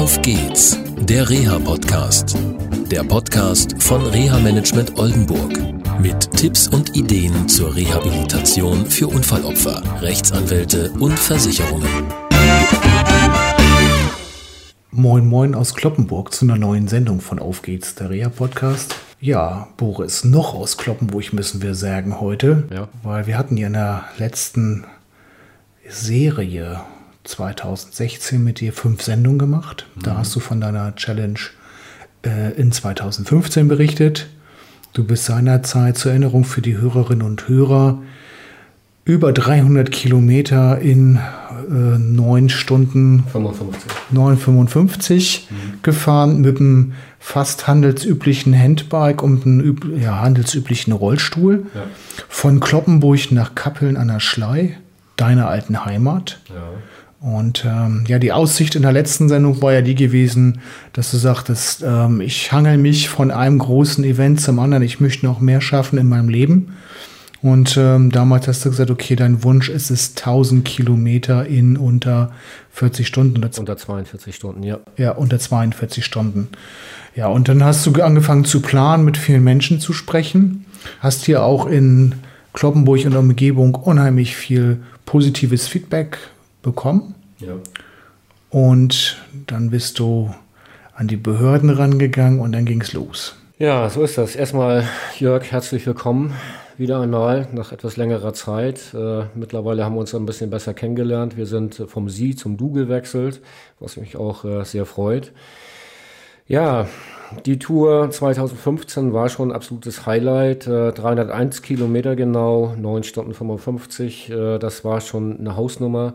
[0.00, 2.34] Auf geht's, der Reha-Podcast.
[2.90, 5.52] Der Podcast von Reha-Management Oldenburg.
[6.00, 11.86] Mit Tipps und Ideen zur Rehabilitation für Unfallopfer, Rechtsanwälte und Versicherungen.
[14.90, 18.94] Moin Moin aus Kloppenburg zu einer neuen Sendung von Auf geht's, der Reha-Podcast.
[19.20, 22.88] Ja, Boris, noch aus Kloppenburg müssen wir sagen heute, Ja.
[23.02, 24.84] weil wir hatten ja in der letzten
[25.86, 26.80] Serie
[27.24, 29.86] 2016 mit dir fünf Sendungen gemacht.
[30.02, 31.38] Da hast du von deiner Challenge
[32.24, 34.28] äh, in 2015 berichtet.
[34.92, 38.02] Du bist seinerzeit zur Erinnerung für die Hörerinnen und Hörer
[39.04, 43.90] über 300 Kilometer in äh, neun Stunden 55.
[44.10, 45.48] 955
[45.82, 51.66] gefahren mit einem fast handelsüblichen Handbike und einem ja, handelsüblichen Rollstuhl.
[51.74, 51.82] Ja.
[52.28, 54.78] Von Kloppenburg nach Kappeln an der Schlei,
[55.16, 56.40] deiner alten Heimat.
[56.48, 56.54] Ja.
[57.20, 60.60] Und ähm, ja, die Aussicht in der letzten Sendung war ja die gewesen,
[60.94, 65.26] dass du sagtest, ähm, ich hangel mich von einem großen Event zum anderen, ich möchte
[65.26, 66.76] noch mehr schaffen in meinem Leben.
[67.42, 72.32] Und ähm, damals hast du gesagt, okay, dein Wunsch ist es 1000 Kilometer in unter
[72.72, 74.78] 40 Stunden Unter 42 Stunden, ja.
[74.96, 76.48] ja, unter 42 Stunden.
[77.14, 80.64] Ja, und dann hast du angefangen zu planen, mit vielen Menschen zu sprechen.
[81.00, 82.14] Hast hier auch in
[82.52, 86.18] Kloppenburg und der Umgebung unheimlich viel positives Feedback
[86.62, 87.14] bekommen.
[87.40, 87.54] Ja.
[88.50, 90.34] Und dann bist du
[90.94, 93.36] an die Behörden rangegangen und dann ging es los.
[93.58, 94.36] Ja, so ist das.
[94.36, 94.88] Erstmal,
[95.18, 96.34] Jörg, herzlich willkommen.
[96.78, 98.94] Wieder einmal nach etwas längerer Zeit.
[98.94, 101.36] Äh, mittlerweile haben wir uns ein bisschen besser kennengelernt.
[101.36, 103.42] Wir sind vom Sie zum Du gewechselt,
[103.78, 105.32] was mich auch äh, sehr freut.
[106.48, 106.88] Ja,
[107.44, 110.66] die Tour 2015 war schon ein absolutes Highlight.
[110.66, 114.30] Äh, 301 Kilometer genau, 9 Stunden 55.
[114.30, 116.14] Äh, das war schon eine Hausnummer,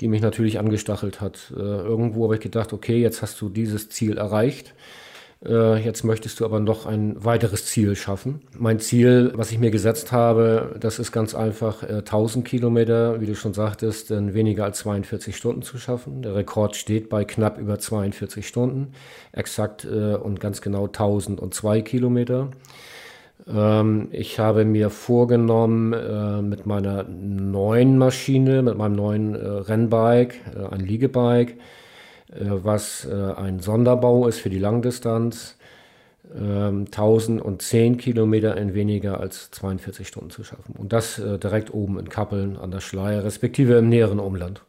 [0.00, 1.52] die mich natürlich angestachelt hat.
[1.56, 4.74] Äh, irgendwo habe ich gedacht, okay, jetzt hast du dieses Ziel erreicht.
[5.44, 8.40] Äh, Jetzt möchtest du aber noch ein weiteres Ziel schaffen.
[8.56, 13.26] Mein Ziel, was ich mir gesetzt habe, das ist ganz einfach, äh, 1000 Kilometer, wie
[13.26, 16.22] du schon sagtest, in weniger als 42 Stunden zu schaffen.
[16.22, 18.92] Der Rekord steht bei knapp über 42 Stunden,
[19.32, 22.50] exakt äh, und ganz genau 1002 Kilometer.
[23.46, 30.40] Ähm, ich habe mir vorgenommen, äh, mit meiner neuen Maschine, mit meinem neuen äh, Rennbike,
[30.54, 31.54] äh, ein Liegebike,
[32.36, 35.56] was ein Sonderbau ist für die Langdistanz,
[36.34, 40.74] ähm, 1010 Kilometer in weniger als 42 Stunden zu schaffen.
[40.76, 44.62] Und das direkt oben in Kappeln an der Schleier, respektive im näheren Umland.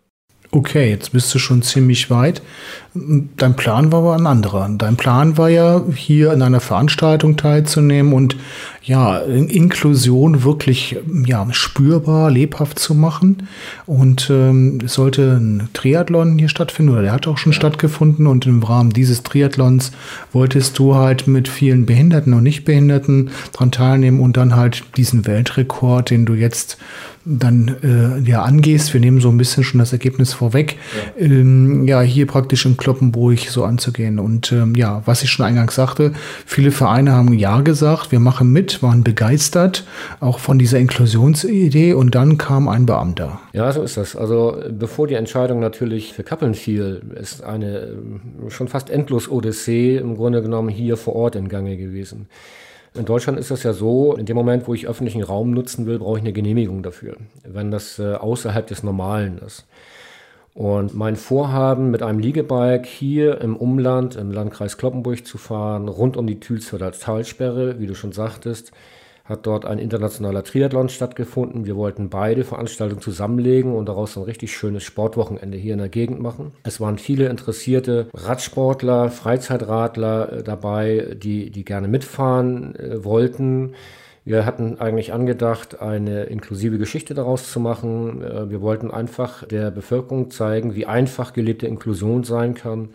[0.55, 2.41] Okay, jetzt bist du schon ziemlich weit.
[2.93, 4.69] Dein Plan war aber ein anderer.
[4.77, 8.37] Dein Plan war ja, hier in einer Veranstaltung teilzunehmen und
[8.81, 10.95] ja, In- Inklusion wirklich
[11.25, 13.49] ja, spürbar, lebhaft zu machen.
[13.85, 18.25] Und ähm, es sollte ein Triathlon hier stattfinden, oder der hat auch schon stattgefunden.
[18.25, 19.91] Und im Rahmen dieses Triathlons
[20.31, 26.11] wolltest du halt mit vielen Behinderten und Nichtbehinderten dran teilnehmen und dann halt diesen Weltrekord,
[26.11, 26.77] den du jetzt
[27.25, 28.93] dann äh, ja angehst.
[28.93, 30.77] Wir nehmen so ein bisschen schon das Ergebnis vorweg.
[31.17, 34.19] Ja, ähm, ja hier praktisch in Kloppenburg so anzugehen.
[34.19, 36.13] Und ähm, ja, was ich schon eingangs sagte,
[36.45, 39.85] viele Vereine haben Ja gesagt, wir machen mit, waren begeistert,
[40.19, 41.93] auch von dieser Inklusionsidee.
[41.93, 43.39] Und dann kam ein Beamter.
[43.53, 44.15] Ja, so ist das.
[44.15, 49.97] Also bevor die Entscheidung natürlich für Kappeln fiel, ist eine ähm, schon fast endlos Odyssee
[49.97, 52.27] im Grunde genommen hier vor Ort in Gange gewesen.
[52.95, 55.99] In Deutschland ist das ja so, in dem Moment, wo ich öffentlichen Raum nutzen will,
[55.99, 59.65] brauche ich eine Genehmigung dafür, wenn das äh, außerhalb des Normalen ist.
[60.53, 66.15] Und mein Vorhaben, mit einem Liegebike hier im Umland, im Landkreis Kloppenburg zu fahren, rund
[66.15, 68.71] um die Thülsfelder Talsperre, wie du schon sagtest,
[69.25, 71.65] hat dort ein internationaler Triathlon stattgefunden.
[71.65, 76.21] Wir wollten beide Veranstaltungen zusammenlegen und daraus ein richtig schönes Sportwochenende hier in der Gegend
[76.21, 76.51] machen.
[76.63, 83.73] Es waren viele interessierte Radsportler, Freizeitradler äh, dabei, die, die gerne mitfahren äh, wollten.
[84.25, 88.23] Wir hatten eigentlich angedacht, eine inklusive Geschichte daraus zu machen.
[88.23, 92.89] Äh, Wir wollten einfach der Bevölkerung zeigen, wie einfach gelebte Inklusion sein kann.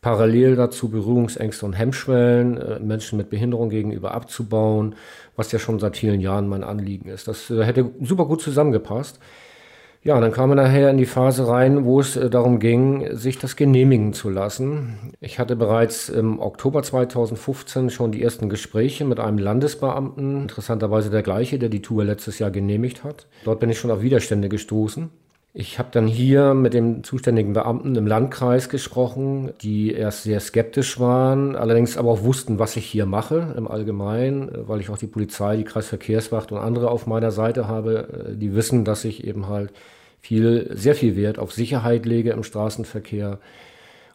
[0.00, 4.94] Parallel dazu Berührungsängste und Hemmschwellen äh, Menschen mit Behinderung gegenüber abzubauen,
[5.36, 7.28] was ja schon seit vielen Jahren mein Anliegen ist.
[7.28, 9.18] Das äh, hätte super gut zusammengepasst.
[10.04, 13.38] Ja, dann kam man nachher in die Phase rein, wo es äh, darum ging, sich
[13.38, 15.12] das genehmigen zu lassen.
[15.20, 21.22] Ich hatte bereits im Oktober 2015 schon die ersten Gespräche mit einem Landesbeamten, interessanterweise der
[21.22, 23.26] gleiche, der die Tour letztes Jahr genehmigt hat.
[23.44, 25.10] Dort bin ich schon auf Widerstände gestoßen.
[25.60, 31.00] Ich habe dann hier mit dem zuständigen Beamten im Landkreis gesprochen, die erst sehr skeptisch
[31.00, 34.98] waren, allerdings aber auch wussten, was ich hier mache im Allgemeinen, äh, weil ich auch
[34.98, 39.24] die Polizei, die Kreisverkehrswacht und andere auf meiner Seite habe, äh, die wissen, dass ich
[39.24, 39.72] eben halt
[40.20, 43.40] viel, sehr viel Wert auf Sicherheit lege im Straßenverkehr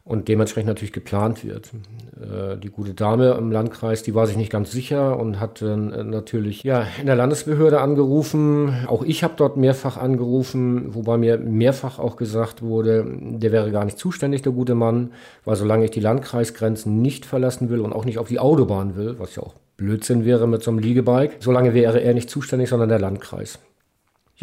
[0.06, 1.72] und dementsprechend natürlich geplant wird.
[2.20, 6.10] Äh, die gute Dame im Landkreis, die war sich nicht ganz sicher und hat dann
[6.10, 8.86] natürlich ja, in der Landesbehörde angerufen.
[8.88, 13.86] Auch ich habe dort mehrfach angerufen, wobei mir mehrfach auch gesagt wurde, der wäre gar
[13.86, 15.12] nicht zuständig, der gute Mann,
[15.46, 19.16] weil solange ich die Landkreisgrenzen nicht verlassen will und auch nicht auf die Autobahn will,
[19.20, 22.90] was ja auch Blödsinn wäre mit so einem Liegebike, solange wäre er nicht zuständig, sondern
[22.90, 23.60] der Landkreis.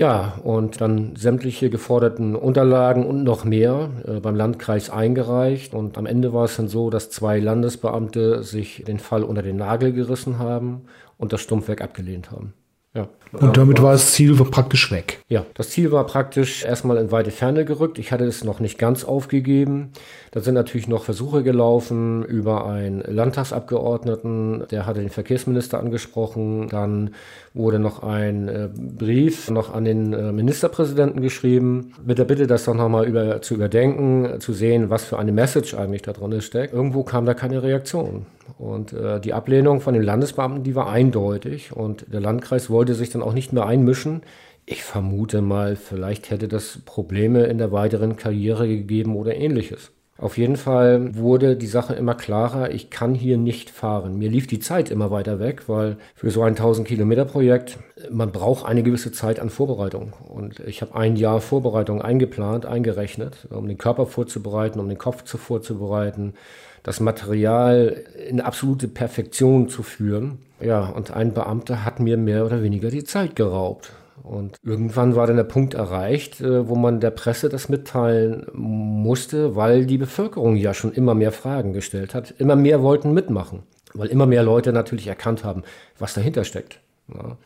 [0.00, 5.75] Ja, und dann sämtliche geforderten Unterlagen und noch mehr äh, beim Landkreis eingereicht.
[5.75, 9.56] Und am Ende war es dann so, dass zwei Landesbeamte sich den Fall unter den
[9.56, 10.87] Nagel gerissen haben
[11.19, 12.55] und das Stumpfwerk abgelehnt haben.
[12.94, 13.08] Ja.
[13.32, 15.20] Und damit war das Ziel praktisch weg.
[15.29, 18.00] Ja, das Ziel war praktisch erstmal in weite Ferne gerückt.
[18.00, 19.93] Ich hatte es noch nicht ganz aufgegeben.
[20.32, 26.69] Da sind natürlich noch Versuche gelaufen über einen Landtagsabgeordneten, der hatte den Verkehrsminister angesprochen.
[26.69, 27.14] Dann
[27.52, 32.64] wurde noch ein äh, Brief noch an den äh, Ministerpräsidenten geschrieben, mit der Bitte, das
[32.64, 36.73] doch nochmal über, zu überdenken, zu sehen, was für eine Message eigentlich da drin steckt.
[36.73, 38.26] Irgendwo kam da keine Reaktion.
[38.58, 41.73] Und äh, die Ablehnung von den Landesbeamten, die war eindeutig.
[41.73, 44.23] Und der Landkreis wollte sich dann auch nicht mehr einmischen.
[44.64, 49.91] Ich vermute mal, vielleicht hätte das Probleme in der weiteren Karriere gegeben oder ähnliches.
[50.20, 54.19] Auf jeden Fall wurde die Sache immer klarer, ich kann hier nicht fahren.
[54.19, 57.78] Mir lief die Zeit immer weiter weg, weil für so ein 1000 Kilometer Projekt,
[58.11, 60.12] man braucht eine gewisse Zeit an Vorbereitung.
[60.28, 65.25] Und ich habe ein Jahr Vorbereitung eingeplant, eingerechnet, um den Körper vorzubereiten, um den Kopf
[65.25, 66.34] zu vorzubereiten,
[66.82, 70.38] das Material in absolute Perfektion zu führen.
[70.61, 73.90] Ja, und ein Beamter hat mir mehr oder weniger die Zeit geraubt.
[74.22, 79.56] Und irgendwann war dann der Punkt erreicht, äh, wo man der Presse das mitteilen musste,
[79.56, 82.34] weil die Bevölkerung ja schon immer mehr Fragen gestellt hat.
[82.38, 83.62] Immer mehr wollten mitmachen,
[83.94, 85.62] weil immer mehr Leute natürlich erkannt haben,
[85.99, 86.81] was dahinter steckt.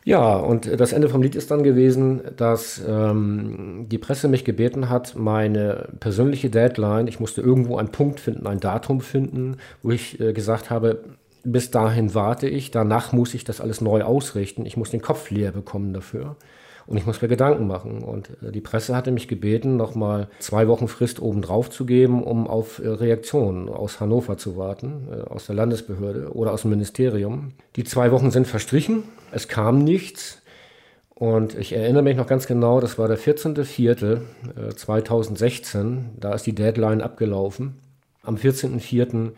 [0.03, 4.89] Ja, und das Ende vom Lied ist dann gewesen, dass ähm, die Presse mich gebeten
[4.89, 10.19] hat, meine persönliche Deadline, ich musste irgendwo einen Punkt finden, ein Datum finden, wo ich
[10.19, 11.03] äh, gesagt habe,
[11.43, 15.29] bis dahin warte ich, danach muss ich das alles neu ausrichten, ich muss den Kopf
[15.29, 16.35] leer bekommen dafür.
[16.87, 18.03] Und ich muss mir Gedanken machen.
[18.03, 22.47] Und äh, die Presse hatte mich gebeten, nochmal zwei Wochen Frist obendrauf zu geben, um
[22.47, 27.53] auf äh, Reaktionen aus Hannover zu warten, äh, aus der Landesbehörde oder aus dem Ministerium.
[27.75, 30.41] Die zwei Wochen sind verstrichen, es kam nichts.
[31.15, 37.01] Und ich erinnere mich noch ganz genau, das war der 14.04.2016, da ist die Deadline
[37.01, 37.79] abgelaufen.
[38.21, 39.31] Am 14.04.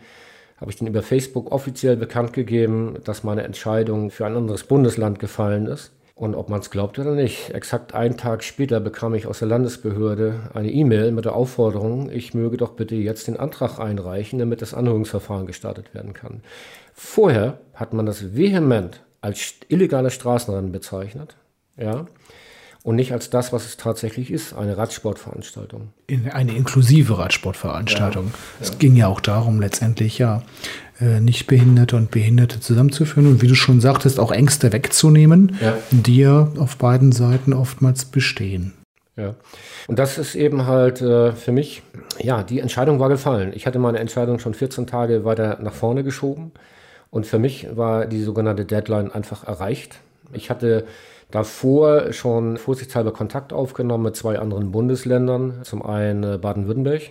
[0.56, 5.20] habe ich dann über Facebook offiziell bekannt gegeben, dass meine Entscheidung für ein anderes Bundesland
[5.20, 5.92] gefallen ist.
[6.18, 9.46] Und ob man es glaubt oder nicht, exakt einen Tag später bekam ich aus der
[9.46, 14.60] Landesbehörde eine E-Mail mit der Aufforderung, ich möge doch bitte jetzt den Antrag einreichen, damit
[14.60, 16.42] das Anhörungsverfahren gestartet werden kann.
[16.92, 21.36] Vorher hat man das vehement als illegale Straßenrennen bezeichnet,
[21.76, 22.06] ja,
[22.88, 25.88] und nicht als das, was es tatsächlich ist, eine Radsportveranstaltung.
[26.06, 28.28] In eine inklusive Radsportveranstaltung.
[28.28, 28.32] Ja,
[28.62, 28.74] es ja.
[28.78, 30.42] ging ja auch darum, letztendlich ja
[30.98, 35.76] äh, Nichtbehinderte und Behinderte zusammenzuführen und wie du schon sagtest, auch Ängste wegzunehmen, ja.
[35.90, 38.72] die ja auf beiden Seiten oftmals bestehen.
[39.16, 39.34] Ja.
[39.86, 41.82] Und das ist eben halt äh, für mich,
[42.18, 43.52] ja, die Entscheidung war gefallen.
[43.54, 46.52] Ich hatte meine Entscheidung schon 14 Tage weiter nach vorne geschoben
[47.10, 50.00] und für mich war die sogenannte Deadline einfach erreicht.
[50.32, 50.86] Ich hatte
[51.30, 57.10] davor schon vorsichtshalber Kontakt aufgenommen mit zwei anderen Bundesländern, zum einen Baden-Württemberg